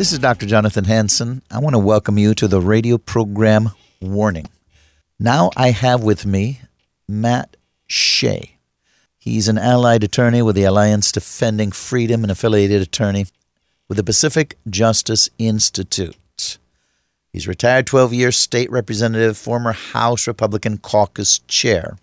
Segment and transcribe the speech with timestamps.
[0.00, 0.46] This is Dr.
[0.46, 1.42] Jonathan Hansen.
[1.50, 4.46] I want to welcome you to the radio program Warning.
[5.18, 6.62] Now I have with me
[7.06, 8.56] Matt Shea.
[9.18, 13.26] He's an allied attorney with the Alliance Defending Freedom and affiliated attorney
[13.90, 16.16] with the Pacific Justice Institute.
[17.30, 21.98] He's retired 12 year state representative, former House Republican caucus chair.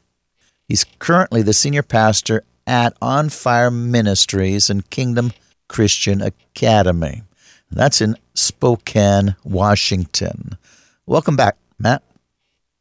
[0.68, 5.32] He's currently the senior pastor at On Fire Ministries and Kingdom
[5.68, 7.24] Christian Academy.
[7.72, 10.58] That's in Spokane, Washington.
[11.06, 12.04] Welcome back, Matt.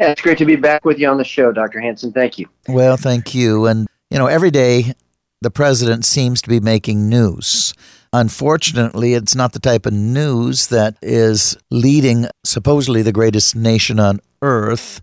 [0.01, 1.81] Yeah, it's great to be back with you on the show, Dr.
[1.81, 2.13] Hansen.
[2.13, 2.49] Thank you.
[2.69, 3.67] Well, thank you.
[3.67, 4.95] And you know, every day
[5.41, 7.75] the president seems to be making news.
[8.13, 14.21] Unfortunately, it's not the type of news that is leading supposedly the greatest nation on
[14.43, 15.01] earth,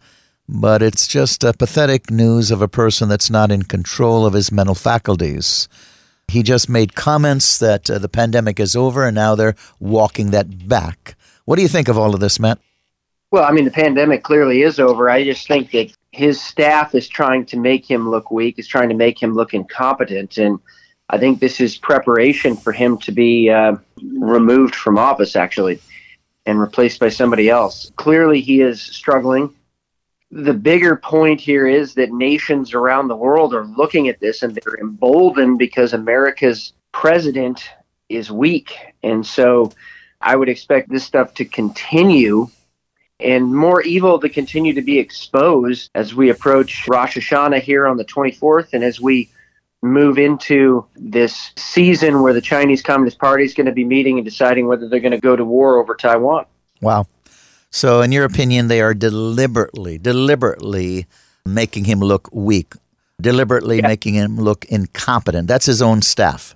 [0.47, 4.51] but it's just a pathetic news of a person that's not in control of his
[4.51, 5.67] mental faculties.
[6.33, 10.67] He just made comments that uh, the pandemic is over and now they're walking that
[10.67, 11.15] back.
[11.45, 12.57] What do you think of all of this, Matt?
[13.29, 15.11] Well, I mean, the pandemic clearly is over.
[15.11, 18.89] I just think that his staff is trying to make him look weak, is trying
[18.89, 20.39] to make him look incompetent.
[20.39, 20.57] And
[21.07, 25.79] I think this is preparation for him to be uh, removed from office, actually,
[26.47, 27.91] and replaced by somebody else.
[27.95, 29.53] Clearly, he is struggling.
[30.35, 34.55] The bigger point here is that nations around the world are looking at this and
[34.55, 37.63] they're emboldened because America's president
[38.09, 38.75] is weak.
[39.03, 39.71] And so
[40.19, 42.47] I would expect this stuff to continue
[43.19, 47.97] and more evil to continue to be exposed as we approach Rosh Hashanah here on
[47.97, 49.29] the 24th and as we
[49.83, 54.25] move into this season where the Chinese Communist Party is going to be meeting and
[54.25, 56.45] deciding whether they're going to go to war over Taiwan.
[56.81, 57.05] Wow.
[57.73, 61.07] So, in your opinion, they are deliberately, deliberately
[61.43, 62.75] making him look weak,
[63.19, 63.87] deliberately yeah.
[63.87, 65.47] making him look incompetent.
[65.47, 66.55] That's his own staff.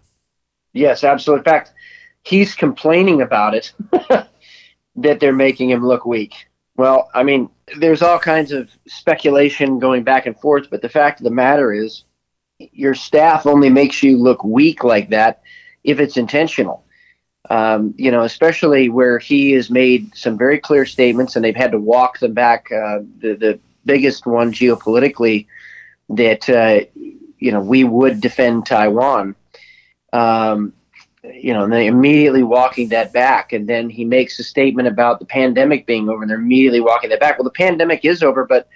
[0.73, 1.39] Yes, absolutely.
[1.39, 1.73] In fact,
[2.21, 3.73] he's complaining about it
[4.95, 6.47] that they're making him look weak.
[6.75, 7.49] Well, I mean,
[7.79, 11.73] there's all kinds of speculation going back and forth, but the fact of the matter
[11.73, 12.03] is,
[12.59, 15.41] your staff only makes you look weak like that
[15.83, 16.83] if it's intentional.
[17.49, 21.71] Um, you know, especially where he has made some very clear statements and they've had
[21.71, 22.69] to walk them back.
[22.71, 25.47] Uh, the, the biggest one geopolitically
[26.09, 29.35] that, uh, you know, we would defend Taiwan.
[30.11, 30.73] Um,
[31.23, 33.53] you know, and they immediately walking that back.
[33.53, 37.09] And then he makes a statement about the pandemic being over, and they're immediately walking
[37.09, 37.37] that back.
[37.37, 38.67] Well, the pandemic is over, but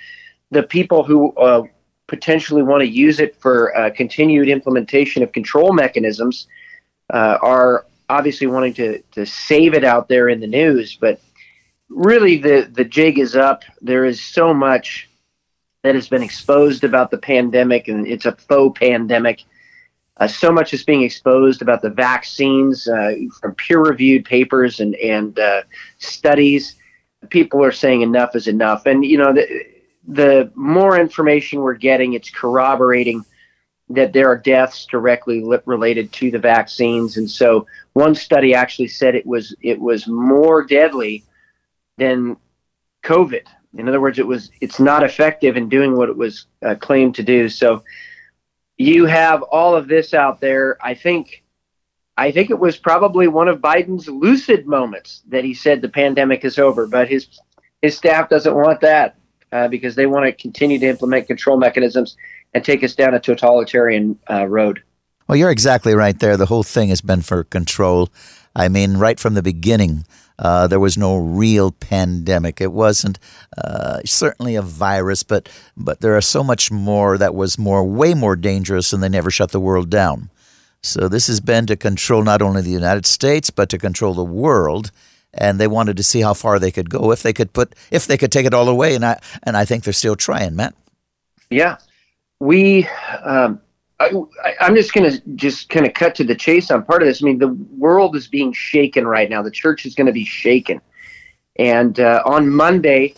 [0.49, 1.63] the people who uh,
[2.07, 6.47] potentially want to use it for uh, continued implementation of control mechanisms
[7.13, 7.85] uh, are
[8.17, 10.97] obviously wanting to, to save it out there in the news.
[10.99, 11.19] But
[11.89, 13.63] really, the, the jig is up.
[13.81, 15.09] There is so much
[15.83, 19.43] that has been exposed about the pandemic, and it's a faux pandemic
[20.21, 25.39] uh, so much is being exposed about the vaccines uh, from peer-reviewed papers and and
[25.39, 25.63] uh,
[25.97, 26.75] studies.
[27.29, 29.65] People are saying enough is enough, and you know the,
[30.07, 33.25] the more information we're getting, it's corroborating
[33.93, 37.17] that there are deaths directly related to the vaccines.
[37.17, 41.23] And so, one study actually said it was it was more deadly
[41.97, 42.37] than
[43.03, 43.45] COVID.
[43.77, 47.15] In other words, it was it's not effective in doing what it was uh, claimed
[47.15, 47.49] to do.
[47.49, 47.83] So
[48.77, 50.77] you have all of this out there.
[50.81, 51.43] I think
[52.17, 56.43] I think it was probably one of Biden's lucid moments that he said the pandemic
[56.43, 57.27] is over, but his
[57.81, 59.15] his staff doesn't want that
[59.51, 62.17] uh, because they want to continue to implement control mechanisms
[62.53, 64.81] and take us down a totalitarian uh, road.
[65.27, 66.37] Well, you're exactly right there.
[66.37, 68.09] The whole thing has been for control.
[68.55, 70.05] I mean, right from the beginning,
[70.41, 72.61] Uh, there was no real pandemic.
[72.61, 73.19] It wasn't
[73.63, 78.15] uh, certainly a virus, but but there are so much more that was more, way
[78.15, 80.29] more dangerous, and they never shut the world down.
[80.81, 84.33] So this has been to control not only the United States, but to control the
[84.41, 84.91] world.
[85.33, 88.05] And they wanted to see how far they could go if they could put if
[88.05, 88.95] they could take it all away.
[88.95, 90.73] And I and I think they're still trying, Matt.
[91.49, 91.77] Yeah,
[92.41, 92.87] we.
[93.23, 93.61] Um,
[93.99, 94.09] I,
[94.59, 97.21] am just going to just kind of cut to the chase on part of this.
[97.21, 99.43] I mean, the world is being shaken right now.
[99.43, 100.81] The church is going to be shaken.
[101.57, 103.13] And uh, on Monday,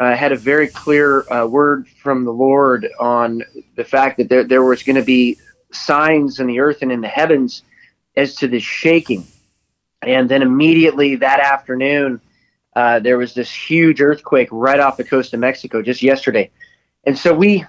[0.00, 3.44] I had a very clear uh, word from the Lord on
[3.76, 5.38] the fact that there, there was going to be
[5.70, 7.62] signs in the earth and in the heavens
[8.16, 9.24] as to this shaking.
[10.02, 12.20] And then immediately that afternoon,
[12.74, 16.50] uh, there was this huge earthquake right off the coast of Mexico just yesterday.
[17.04, 17.64] And so we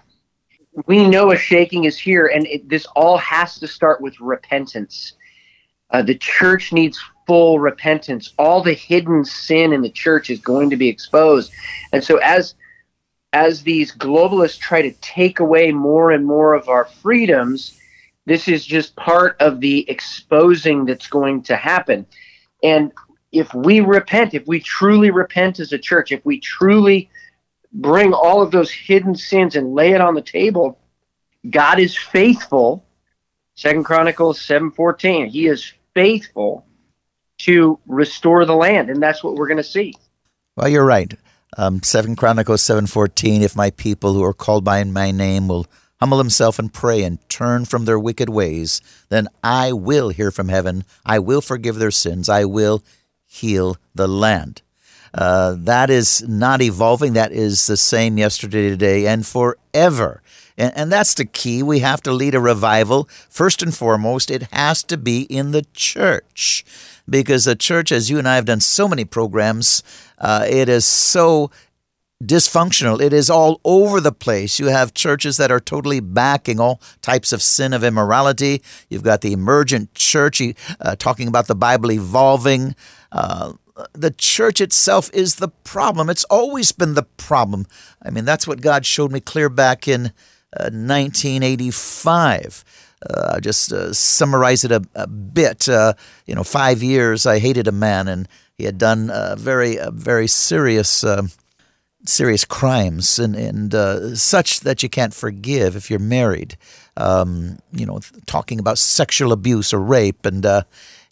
[0.85, 5.13] we know a shaking is here, and it, this all has to start with repentance.
[5.89, 8.33] Uh, the church needs full repentance.
[8.37, 11.51] All the hidden sin in the church is going to be exposed,
[11.91, 12.55] and so as
[13.33, 17.79] as these globalists try to take away more and more of our freedoms,
[18.25, 22.05] this is just part of the exposing that's going to happen.
[22.61, 22.91] And
[23.31, 27.09] if we repent, if we truly repent as a church, if we truly
[27.73, 30.79] bring all of those hidden sins and lay it on the table,
[31.49, 32.85] God is faithful.
[33.55, 35.27] Second Chronicles 7:14.
[35.27, 36.65] He is faithful
[37.39, 39.93] to restore the land, and that's what we're going to see.
[40.55, 41.13] Well, you're right.
[41.57, 43.41] Um, Second Chronicles 7:14.
[43.41, 45.67] If my people who are called by my name will
[45.99, 50.49] humble themselves and pray and turn from their wicked ways, then I will hear from
[50.49, 50.83] heaven.
[51.05, 52.27] I will forgive their sins.
[52.27, 52.83] I will
[53.25, 54.61] heal the land.
[55.13, 57.13] Uh, that is not evolving.
[57.13, 60.21] That is the same yesterday, today, and forever.
[60.57, 61.63] And, and that's the key.
[61.63, 63.09] We have to lead a revival.
[63.29, 66.63] First and foremost, it has to be in the church.
[67.09, 69.83] Because the church, as you and I have done so many programs,
[70.17, 71.51] uh, it is so
[72.23, 73.01] dysfunctional.
[73.01, 74.59] It is all over the place.
[74.59, 78.61] You have churches that are totally backing all types of sin of immorality.
[78.89, 80.41] You've got the emergent church
[80.79, 82.75] uh, talking about the Bible evolving.
[83.11, 83.53] Uh,
[83.93, 86.09] the church itself is the problem.
[86.09, 87.65] It's always been the problem.
[88.03, 90.07] I mean, that's what God showed me clear back in
[90.57, 92.63] uh, 1985.
[93.09, 95.67] Uh, just uh, summarize it a, a bit.
[95.67, 95.93] Uh,
[96.25, 98.27] you know, five years I hated a man, and
[98.57, 101.23] he had done uh, very, very serious, uh,
[102.05, 106.57] serious crimes, and and such that you can't forgive if you're married.
[106.95, 110.45] Um, you know, talking about sexual abuse or rape, and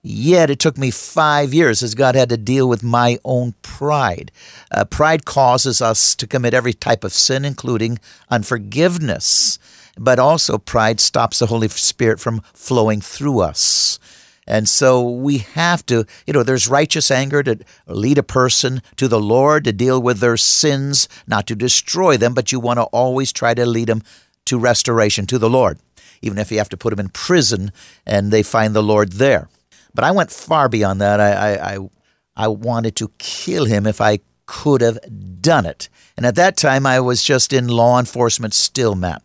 [0.02, 4.32] Yet it took me five years as God had to deal with my own pride.
[4.72, 8.00] Uh, pride causes us to commit every type of sin, including
[8.30, 9.60] unforgiveness.
[9.98, 14.00] But also, pride stops the Holy Spirit from flowing through us.
[14.48, 19.08] And so we have to, you know, there's righteous anger to lead a person to
[19.08, 22.86] the Lord, to deal with their sins, not to destroy them, but you want to
[22.86, 24.02] always try to lead them
[24.46, 25.78] to restoration, to the Lord,
[26.22, 27.72] even if you have to put them in prison
[28.08, 29.50] and they find the Lord there.
[29.94, 31.20] But I went far beyond that.
[31.20, 31.90] I, I, I,
[32.36, 35.00] I wanted to kill him if I could have
[35.42, 35.90] done it.
[36.18, 39.24] And at that time, I was just in law enforcement still, Matt.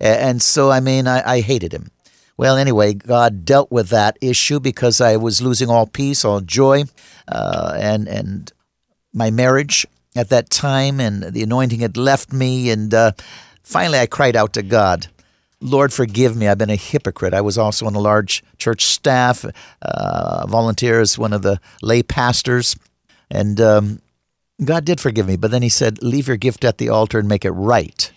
[0.00, 1.90] And so, I mean, I, I hated him.
[2.36, 6.84] Well, anyway, God dealt with that issue because I was losing all peace, all joy,
[7.28, 8.52] uh, and and
[9.12, 9.86] my marriage
[10.16, 13.12] at that time, and the anointing had left me, and uh,
[13.62, 15.06] finally I cried out to God.
[15.60, 16.48] Lord, forgive me.
[16.48, 17.34] I've been a hypocrite.
[17.34, 19.44] I was also on a large church staff,
[19.82, 22.76] uh, volunteer as one of the lay pastors,
[23.30, 24.00] and um,
[24.62, 25.36] God did forgive me.
[25.36, 28.10] But then He said, "Leave your gift at the altar and make it right."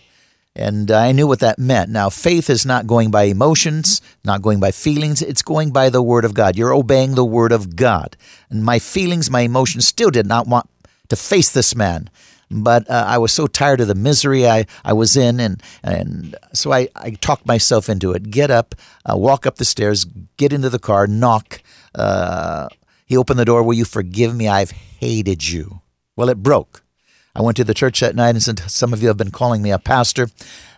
[0.54, 1.88] And I knew what that meant.
[1.88, 5.22] Now, faith is not going by emotions, not going by feelings.
[5.22, 6.56] It's going by the Word of God.
[6.56, 8.16] You're obeying the Word of God.
[8.50, 10.68] And my feelings, my emotions still did not want
[11.10, 12.10] to face this man
[12.50, 16.36] but uh, I was so tired of the misery I, I was in, and and
[16.52, 18.30] so I, I talked myself into it.
[18.30, 18.74] Get up,
[19.04, 20.04] uh, walk up the stairs,
[20.36, 21.62] get into the car, knock.
[21.94, 22.68] Uh,
[23.06, 23.62] he opened the door.
[23.62, 24.48] Will you forgive me?
[24.48, 25.80] I've hated you.
[26.16, 26.82] Well, it broke.
[27.34, 29.62] I went to the church that night and said, Some of you have been calling
[29.62, 30.28] me a pastor.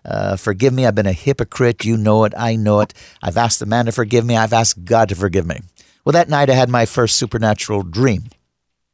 [0.04, 0.86] Uh, forgive me.
[0.86, 1.84] I've been a hypocrite.
[1.84, 2.34] You know it.
[2.36, 2.92] I know it.
[3.22, 4.36] I've asked the man to forgive me.
[4.36, 5.60] I've asked God to forgive me.
[6.04, 8.24] Well, that night I had my first supernatural dream.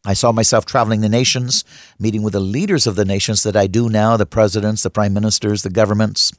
[0.07, 1.65] I saw myself traveling the nations,
[1.99, 5.13] meeting with the leaders of the nations that I do now the presidents, the prime
[5.13, 6.33] ministers, the governments.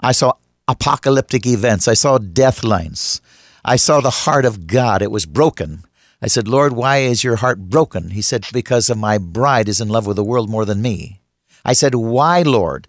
[0.00, 0.34] I saw
[0.68, 1.88] apocalyptic events.
[1.88, 3.20] I saw death lines.
[3.64, 5.02] I saw the heart of God.
[5.02, 5.82] It was broken.
[6.22, 8.10] I said, Lord, why is your heart broken?
[8.10, 11.20] He said, Because of my bride is in love with the world more than me.
[11.64, 12.86] I said, Why, Lord?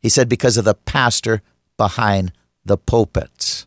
[0.00, 1.42] He said, Because of the pastor
[1.76, 2.32] behind
[2.64, 3.66] the pulpit.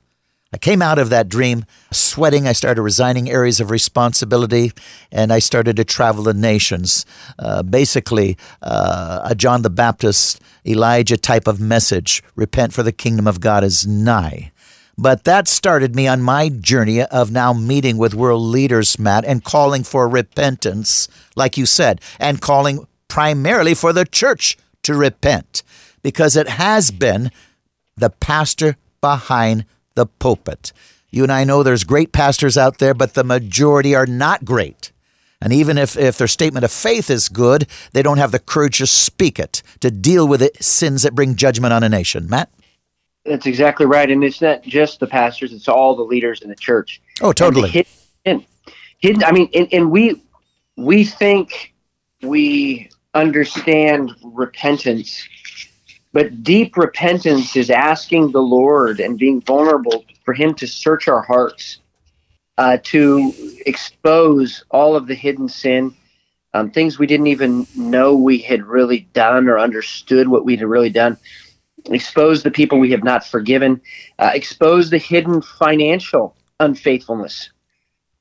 [0.53, 2.47] I came out of that dream sweating.
[2.47, 4.71] I started resigning areas of responsibility
[5.11, 7.07] and I started to travel the nations.
[7.39, 13.27] Uh, basically, uh, a John the Baptist, Elijah type of message repent for the kingdom
[13.27, 14.51] of God is nigh.
[14.95, 19.43] But that started me on my journey of now meeting with world leaders, Matt, and
[19.43, 25.63] calling for repentance, like you said, and calling primarily for the church to repent
[26.03, 27.31] because it has been
[27.97, 30.73] the pastor behind the pulpit.
[31.09, 34.91] You and I know there's great pastors out there, but the majority are not great.
[35.39, 38.77] And even if, if their statement of faith is good, they don't have the courage
[38.77, 42.27] to speak it, to deal with it, sins that bring judgment on a nation.
[42.29, 42.49] Matt?
[43.25, 44.09] That's exactly right.
[44.09, 47.01] And it's not just the pastors, it's all the leaders in the church.
[47.21, 47.69] Oh, totally.
[47.69, 48.45] Hidden,
[48.99, 50.21] hidden, I mean, and, and we,
[50.77, 51.73] we think
[52.21, 55.27] we understand repentance
[56.13, 61.23] but deep repentance is asking the Lord and being vulnerable for Him to search our
[61.23, 61.79] hearts,
[62.59, 63.33] uh, to
[63.65, 65.95] expose all of the hidden sin,
[66.53, 70.67] um, things we didn't even know we had really done or understood what we had
[70.67, 71.17] really done,
[71.85, 73.81] expose the people we have not forgiven,
[74.19, 77.49] uh, expose the hidden financial unfaithfulness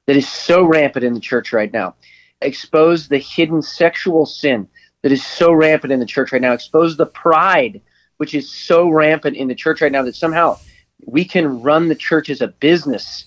[0.07, 1.95] that is so rampant in the church right now,
[2.41, 4.67] expose the hidden sexual sin
[5.03, 6.53] that is so rampant in the church right now.
[6.53, 7.81] Expose the pride
[8.23, 10.57] which is so rampant in the church right now that somehow
[11.07, 13.25] we can run the church as a business.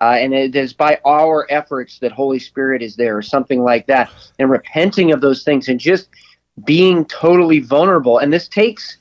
[0.00, 3.86] Uh, and it is by our efforts that Holy Spirit is there, or something like
[3.86, 6.08] that, and repenting of those things and just
[6.64, 8.16] being totally vulnerable.
[8.16, 8.96] And this takes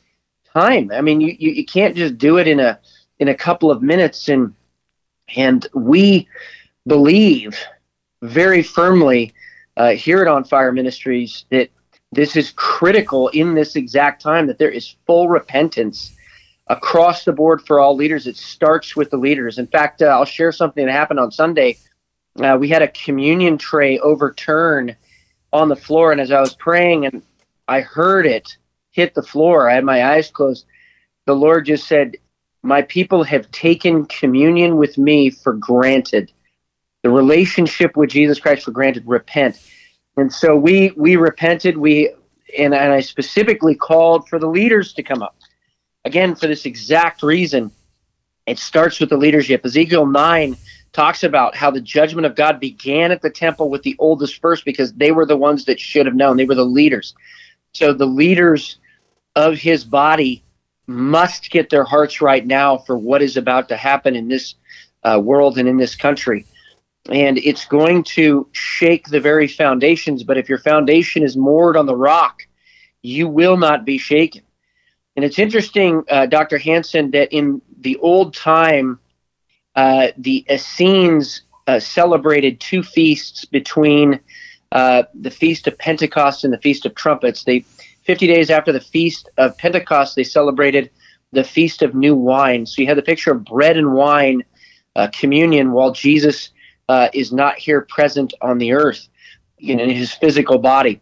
[0.53, 0.91] time.
[0.91, 2.77] I mean, you, you, you can't just do it in a
[3.19, 4.27] in a couple of minutes.
[4.27, 4.53] And
[5.37, 6.27] and we
[6.85, 7.57] believe
[8.23, 9.33] very firmly
[9.77, 11.69] uh, here at On Fire Ministries that
[12.11, 16.15] this is critical in this exact time that there is full repentance
[16.67, 18.27] across the board for all leaders.
[18.27, 19.57] It starts with the leaders.
[19.57, 21.77] In fact, uh, I'll share something that happened on Sunday.
[22.39, 24.95] Uh, we had a communion tray overturn
[25.51, 27.21] on the floor, and as I was praying and
[27.67, 28.57] I heard it
[28.91, 30.65] hit the floor, I had my eyes closed.
[31.25, 32.17] The Lord just said,
[32.63, 36.31] My people have taken communion with me for granted.
[37.03, 39.03] The relationship with Jesus Christ for granted.
[39.05, 39.59] Repent.
[40.19, 41.77] And so we we repented.
[41.77, 42.09] We
[42.57, 45.35] and, and I specifically called for the leaders to come up
[46.05, 47.71] again for this exact reason.
[48.45, 49.65] It starts with the leadership.
[49.65, 50.57] Ezekiel nine
[50.91, 54.65] talks about how the judgment of God began at the temple with the oldest first
[54.65, 56.35] because they were the ones that should have known.
[56.35, 57.13] They were the leaders.
[57.73, 58.77] So the leaders
[59.35, 60.43] of his body
[60.87, 64.55] must get their hearts right now for what is about to happen in this
[65.03, 66.45] uh, world and in this country
[67.07, 70.23] and it's going to shake the very foundations.
[70.23, 72.41] But if your foundation is moored on the rock,
[73.01, 74.43] you will not be shaken.
[75.15, 76.57] And it's interesting, uh, Dr.
[76.57, 78.99] Hansen, that in the old time,
[79.75, 84.19] uh, the Essenes uh, celebrated two feasts between
[84.71, 87.43] uh, the Feast of Pentecost and the Feast of Trumpets.
[87.43, 87.65] They,
[88.03, 90.89] 50 days after the Feast of Pentecost, they celebrated
[91.31, 92.65] the Feast of New Wine.
[92.65, 94.43] So you had the picture of bread and wine
[94.95, 96.49] uh, communion while Jesus
[96.89, 99.07] uh, is not here present on the earth
[99.59, 100.99] you know, in his physical body.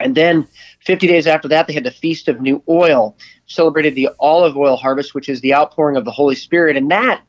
[0.00, 0.48] And then
[0.80, 3.16] 50 days after that, they had the Feast of New Oil,
[3.46, 6.76] celebrated the olive oil harvest, which is the outpouring of the Holy Spirit.
[6.76, 7.22] And that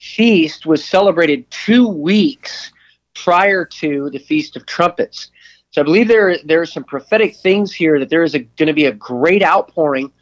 [0.00, 2.72] feast was celebrated two weeks
[3.14, 5.30] prior to the Feast of Trumpets.
[5.70, 8.72] So I believe there, there are some prophetic things here that there is going to
[8.72, 10.12] be a great outpouring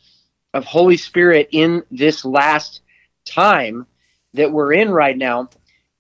[0.54, 2.80] of Holy Spirit in this last
[3.24, 3.86] time
[4.32, 5.50] that we're in right now.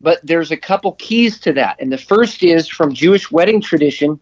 [0.00, 1.80] But there's a couple keys to that.
[1.80, 4.20] And the first is from Jewish wedding tradition,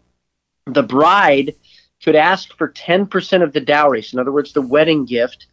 [0.66, 1.54] the bride
[2.02, 4.02] could ask for 10% of the dowry.
[4.02, 5.46] So, in other words, the wedding gift.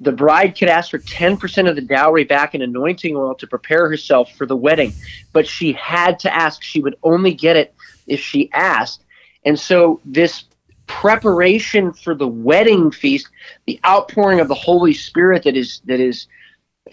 [0.00, 3.88] The bride could ask for 10% of the dowry back in anointing oil to prepare
[3.88, 4.92] herself for the wedding.
[5.32, 6.62] But she had to ask.
[6.62, 7.74] She would only get it
[8.06, 9.02] if she asked.
[9.44, 10.44] And so, this
[10.86, 13.28] preparation for the wedding feast,
[13.66, 16.26] the outpouring of the Holy Spirit that is that is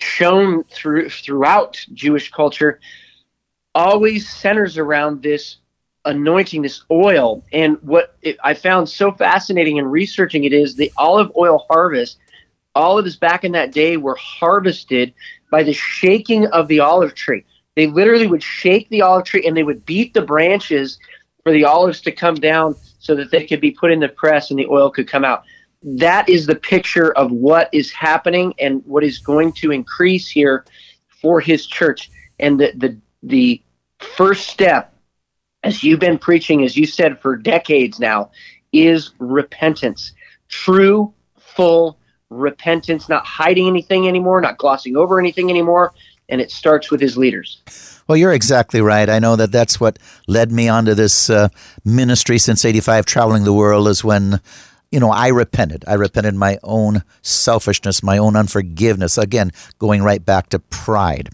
[0.01, 2.79] shown through throughout Jewish culture
[3.73, 5.57] always centers around this
[6.05, 7.43] anointing, this oil.
[7.51, 12.17] And what it, I found so fascinating in researching it is the olive oil harvest.
[12.75, 15.13] Olives back in that day were harvested
[15.51, 17.45] by the shaking of the olive tree.
[17.75, 20.97] They literally would shake the olive tree and they would beat the branches
[21.43, 24.49] for the olives to come down so that they could be put in the press
[24.49, 25.43] and the oil could come out
[25.85, 30.65] that is the picture of what is happening and what is going to increase here
[31.21, 32.09] for his church.
[32.39, 33.61] And the the the
[33.99, 34.93] first step,
[35.63, 38.31] as you've been preaching, as you said for decades now,
[38.73, 40.11] is repentance.
[40.49, 41.99] True, full
[42.31, 45.93] repentance, not hiding anything anymore, not glossing over anything anymore,
[46.29, 47.61] and it starts with his leaders.
[48.07, 49.07] Well, you're exactly right.
[49.07, 51.49] I know that that's what led me onto this uh,
[51.83, 54.41] ministry since 85, traveling the world, is when
[54.95, 55.83] you know, I repented.
[55.89, 59.17] I repented my own selfishness, my own unforgiveness.
[59.17, 61.31] Again, going right back to pride.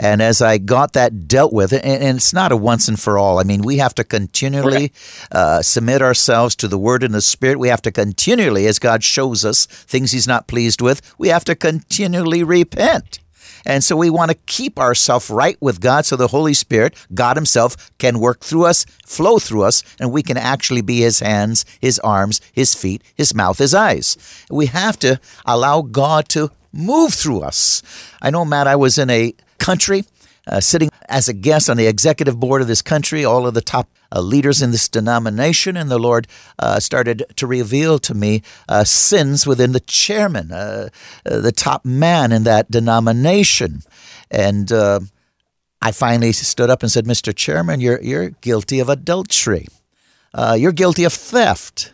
[0.00, 3.38] And as I got that dealt with, and, it's not a once and for all.
[3.38, 4.92] I mean, we have to continually
[5.30, 7.60] uh, submit ourselves to the Word and the Spirit.
[7.60, 11.44] We have to continually, as God shows us things He's not pleased with, we have
[11.44, 13.20] to continually repent.
[13.64, 17.36] And so we want to keep ourselves right with God so the Holy Spirit, God
[17.36, 21.64] Himself, can work through us, flow through us, and we can actually be His hands,
[21.80, 24.16] His arms, His feet, His mouth, His eyes.
[24.50, 27.82] We have to allow God to move through us.
[28.20, 30.04] I know, Matt, I was in a country
[30.46, 33.60] uh, sitting as a guest on the executive board of this country, all of the
[33.60, 36.26] top uh, leaders in this denomination, and the Lord
[36.58, 40.88] uh, started to reveal to me uh, sins within the chairman, uh,
[41.26, 43.82] uh, the top man in that denomination.
[44.30, 44.72] And
[45.82, 47.34] I finally stood up and said, Mr.
[47.34, 49.66] Chairman, you're, you're guilty of adultery.
[50.56, 51.92] you're guilty of theft.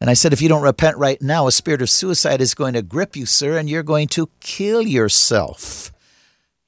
[0.00, 2.74] And I said, if you don't repent right now, a spirit of suicide is going
[2.74, 5.92] to grip you, sir, and you're going to kill yourself.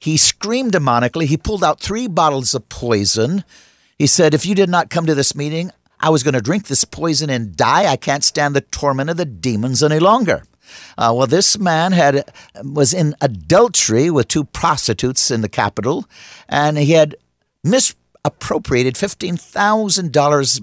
[0.01, 1.25] He screamed demonically.
[1.25, 3.43] He pulled out three bottles of poison.
[3.99, 6.65] He said, If you did not come to this meeting, I was going to drink
[6.65, 7.85] this poison and die.
[7.85, 10.41] I can't stand the torment of the demons any longer.
[10.97, 16.07] Uh, well, this man had was in adultery with two prostitutes in the capital,
[16.49, 17.15] and he had
[17.63, 20.61] misappropriated fifteen thousand dollars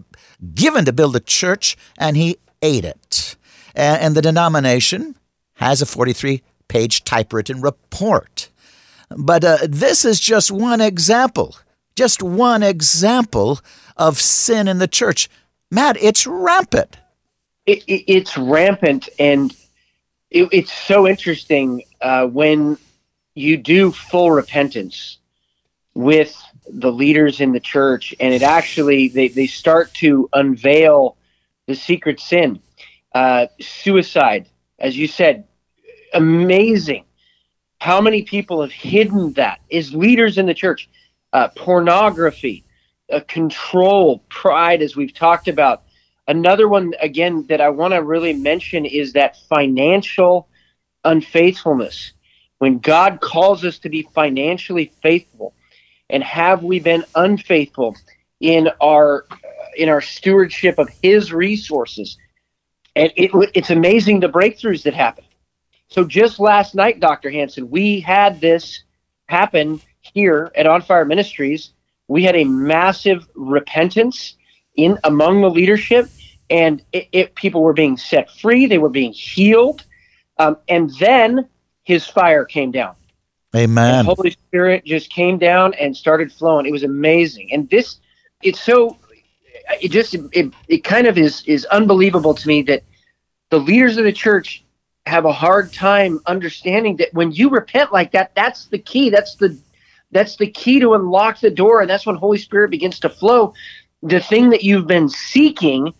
[0.52, 3.36] given to build a church, and he ate it.
[3.76, 5.14] And, and the denomination
[5.54, 8.48] has a forty-three page typewritten report.
[9.16, 11.56] But uh, this is just one example,
[11.96, 13.60] just one example
[13.96, 15.28] of sin in the church.
[15.70, 16.96] Matt, it's rampant.
[17.66, 19.54] It, it, it's rampant, and
[20.30, 22.78] it, it's so interesting uh, when
[23.34, 25.18] you do full repentance
[25.94, 26.36] with
[26.70, 31.16] the leaders in the church, and it actually they, they start to unveil
[31.66, 32.60] the secret sin,
[33.14, 35.44] uh, suicide, as you said,
[36.14, 37.04] amazing
[37.78, 40.88] how many people have hidden that as leaders in the church?
[41.32, 42.64] Uh, pornography,
[43.12, 45.82] uh, control, pride, as we've talked about.
[46.26, 50.48] Another one, again, that I want to really mention is that financial
[51.04, 52.12] unfaithfulness.
[52.58, 55.54] When God calls us to be financially faithful,
[56.10, 57.94] and have we been unfaithful
[58.40, 59.26] in our
[59.76, 62.16] in our stewardship of His resources?
[62.96, 65.24] And it, it's amazing the breakthroughs that happen.
[65.88, 67.30] So just last night, Dr.
[67.30, 68.84] Hansen, we had this
[69.26, 71.72] happen here at On Fire Ministries.
[72.08, 74.36] We had a massive repentance
[74.76, 76.08] in among the leadership,
[76.50, 78.66] and it, it, people were being set free.
[78.66, 79.84] They were being healed,
[80.38, 81.48] um, and then
[81.84, 82.94] His fire came down.
[83.56, 84.04] Amen.
[84.04, 86.66] The Holy Spirit just came down and started flowing.
[86.66, 87.98] It was amazing, and this
[88.42, 88.98] it's so
[89.80, 92.84] it just it, it kind of is is unbelievable to me that
[93.50, 94.64] the leaders of the church
[95.08, 99.10] have a hard time understanding that when you repent like that, that's the key.
[99.10, 99.58] That's the
[100.10, 103.54] that's the key to unlock the door, and that's when Holy Spirit begins to flow.
[104.02, 105.92] The thing that you've been seeking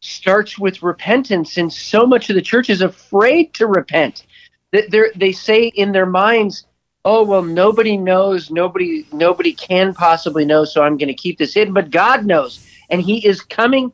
[0.00, 4.24] starts with repentance, and so much of the church is afraid to repent.
[4.72, 6.66] They they say in their minds,
[7.04, 11.54] "Oh well, nobody knows, nobody nobody can possibly know, so I'm going to keep this
[11.54, 13.92] hidden." But God knows, and He is coming.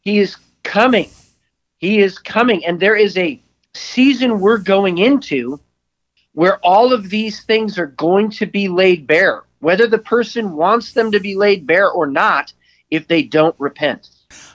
[0.00, 1.10] He is coming.
[1.78, 3.40] He is coming, and there is a
[3.78, 5.60] season we're going into
[6.32, 10.92] where all of these things are going to be laid bare, whether the person wants
[10.92, 12.52] them to be laid bare or not,
[12.90, 14.08] if they don't repent.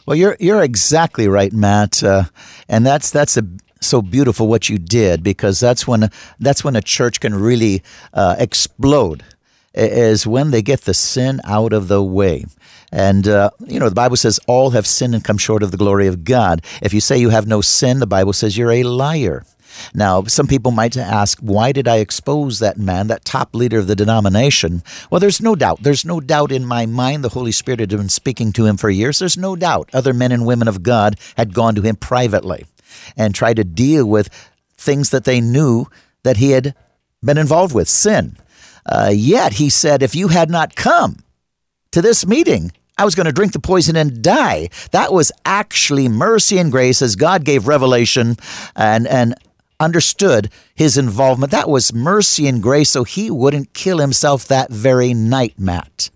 [0.05, 2.23] Well, you're you're exactly right, Matt, uh,
[2.69, 3.47] and that's that's a
[3.81, 6.09] so beautiful what you did because that's when
[6.39, 7.83] that's when a church can really
[8.13, 9.23] uh, explode
[9.73, 12.45] is when they get the sin out of the way.
[12.93, 15.77] And, uh, you know, the Bible says all have sinned and come short of the
[15.77, 16.63] glory of God.
[16.79, 19.43] If you say you have no sin, the Bible says you're a liar.
[19.95, 23.88] Now, some people might ask, why did I expose that man, that top leader of
[23.88, 24.84] the denomination?
[25.10, 25.82] Well, there's no doubt.
[25.82, 27.23] There's no doubt in my mind.
[27.23, 29.17] The Holy Spirit had been speaking to him for years.
[29.17, 32.67] There's no doubt other men and women of God had gone to him privately
[33.17, 34.29] and tried to deal with
[34.77, 35.88] things that they knew
[36.21, 36.75] that he had
[37.23, 38.38] been involved with, sin.
[38.86, 41.23] Uh, yet he said, if you had not come
[41.91, 44.69] to this meeting, I was going to drink the poison and die.
[44.91, 48.38] That was actually mercy and grace as God gave revelation
[48.75, 49.34] and, and
[49.79, 51.51] understood his involvement.
[51.51, 56.12] That was mercy and grace so he wouldn't kill himself that very night, Matt.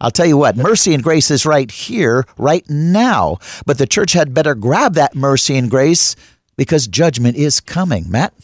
[0.00, 3.38] I'll tell you what, mercy and grace is right here, right now.
[3.64, 6.14] But the church had better grab that mercy and grace
[6.56, 8.34] because judgment is coming, Matt.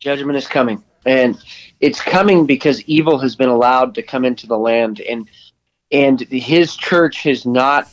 [0.00, 0.82] Judgment is coming.
[1.04, 1.38] and
[1.80, 5.28] it's coming because evil has been allowed to come into the land, and
[5.92, 7.88] and his church has not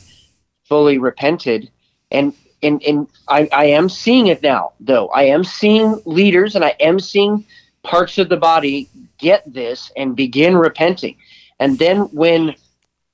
[0.64, 1.70] fully repented,
[2.10, 5.08] and and and I, I am seeing it now, though.
[5.08, 7.44] I am seeing leaders, and I am seeing
[7.82, 11.16] parts of the body get this and begin repenting,
[11.60, 12.54] and then when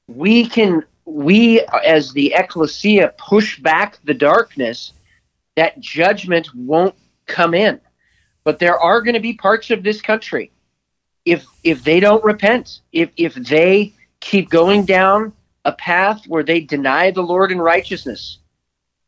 [0.07, 4.93] we can we as the ecclesia push back the darkness
[5.57, 6.95] that judgment won't
[7.27, 7.81] come in.
[8.45, 10.53] But there are going to be parts of this country
[11.25, 15.33] if if they don't repent if if they keep going down
[15.64, 18.38] a path where they deny the lord in righteousness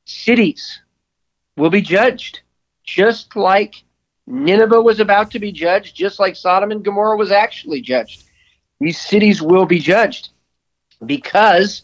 [0.04, 0.80] cities
[1.56, 2.40] will be judged
[2.84, 3.82] just like
[4.26, 8.24] nineveh was about to be judged just like sodom and gomorrah was actually judged
[8.80, 10.30] these cities will be judged
[11.06, 11.82] because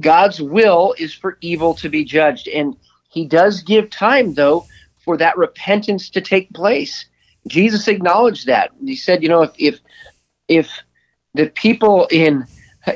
[0.00, 2.48] God's will is for evil to be judged.
[2.48, 2.76] And
[3.08, 4.66] he does give time, though,
[5.04, 7.06] for that repentance to take place.
[7.46, 8.72] Jesus acknowledged that.
[8.84, 9.80] He said, you know, if if,
[10.48, 10.70] if
[11.34, 12.46] the people in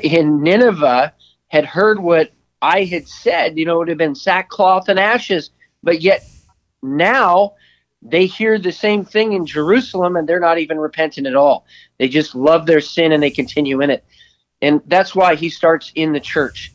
[0.03, 1.13] in Nineveh
[1.47, 5.51] had heard what I had said, you know, it would have been sackcloth and ashes.
[5.81, 6.27] But yet
[6.81, 7.53] now
[8.01, 11.65] they hear the same thing in Jerusalem and they're not even repentant at all.
[11.97, 14.05] They just love their sin and they continue in it.
[14.61, 16.73] And that's why he starts in the church.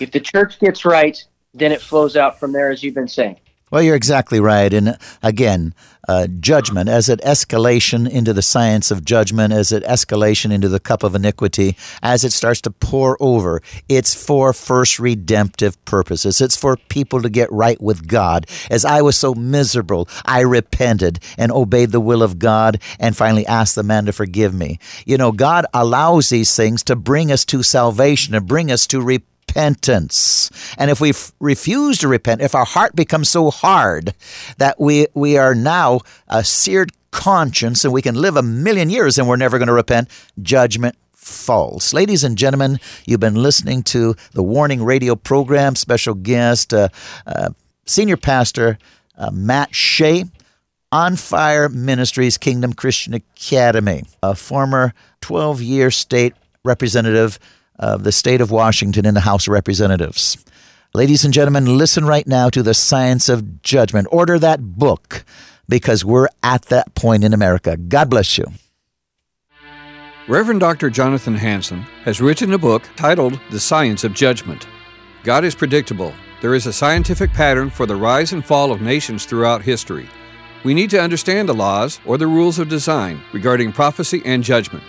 [0.00, 1.22] If the church gets right,
[1.54, 3.38] then it flows out from there, as you've been saying.
[3.70, 4.72] Well, you're exactly right.
[4.72, 5.74] And again,
[6.08, 10.80] uh, judgment, as it escalation into the science of judgment, as it escalation into the
[10.80, 16.40] cup of iniquity, as it starts to pour over, it's for first redemptive purposes.
[16.40, 18.46] It's for people to get right with God.
[18.70, 23.46] As I was so miserable, I repented and obeyed the will of God and finally
[23.46, 24.78] asked the man to forgive me.
[25.04, 29.02] You know, God allows these things to bring us to salvation, to bring us to
[29.02, 30.50] repentance repentance.
[30.76, 34.14] And if we refuse to repent, if our heart becomes so hard
[34.58, 39.18] that we, we are now a seared conscience and we can live a million years
[39.18, 40.08] and we're never going to repent,
[40.42, 41.92] judgment falls.
[41.94, 45.74] Ladies and gentlemen, you've been listening to the Warning Radio program.
[45.76, 46.88] Special guest, uh,
[47.26, 47.50] uh,
[47.86, 48.78] Senior Pastor
[49.16, 50.24] uh, Matt Shea.
[50.90, 56.32] On Fire Ministries Kingdom Christian Academy, a former 12 year state
[56.64, 57.38] representative
[57.78, 60.36] of the state of Washington in the House of Representatives.
[60.94, 64.08] Ladies and gentlemen, listen right now to the science of judgment.
[64.10, 65.24] Order that book
[65.68, 67.76] because we're at that point in America.
[67.76, 68.46] God bless you.
[70.28, 70.90] Reverend Dr.
[70.90, 74.66] Jonathan Hansen has written a book titled The Science of Judgment.
[75.24, 76.12] God is predictable.
[76.40, 80.08] There is a scientific pattern for the rise and fall of nations throughout history.
[80.64, 84.84] We need to understand the laws or the rules of design regarding prophecy and judgment.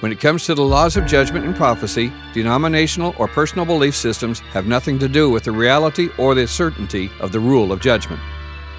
[0.00, 4.40] When it comes to the laws of judgment and prophecy, denominational or personal belief systems
[4.40, 8.20] have nothing to do with the reality or the certainty of the rule of judgment.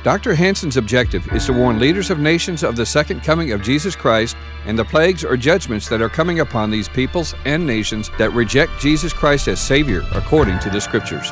[0.03, 0.35] Dr.
[0.35, 4.37] Hansen's objective is to warn leaders of nations of the second coming of Jesus Christ
[4.65, 8.79] and the plagues or judgments that are coming upon these peoples and nations that reject
[8.79, 11.31] Jesus Christ as Savior according to the Scriptures.